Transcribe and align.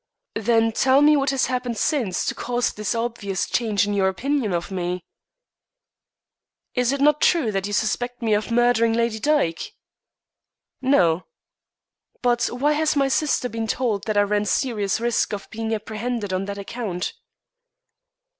"Then 0.41 0.71
tell 0.71 1.03
me 1.03 1.15
what 1.15 1.29
has 1.29 1.45
happened 1.45 1.77
since 1.77 2.25
to 2.25 2.33
cause 2.33 2.73
this 2.73 2.95
obvious 2.95 3.47
change 3.47 3.85
in 3.85 3.93
your 3.93 4.07
opinion 4.07 4.51
of 4.51 4.71
me?" 4.71 5.03
"Is 6.73 6.91
it 6.91 6.99
not 7.01 7.21
true 7.21 7.51
that 7.51 7.67
you 7.67 7.73
suspect 7.73 8.19
me 8.19 8.33
of 8.33 8.49
murdering 8.49 8.93
Lady 8.93 9.19
Dyke?" 9.19 9.73
"No." 10.81 11.27
"But 12.23 12.45
why 12.47 12.71
has 12.73 12.95
my 12.95 13.09
sister 13.09 13.47
been 13.47 13.67
told 13.67 14.05
that 14.05 14.17
I 14.17 14.23
ran 14.23 14.45
serious 14.45 14.99
risk 14.99 15.33
of 15.33 15.47
being 15.51 15.71
apprehended 15.71 16.33
on 16.33 16.45
that 16.45 16.57
account?" 16.57 17.13